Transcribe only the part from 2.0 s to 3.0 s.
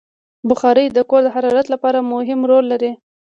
مهم رول لري.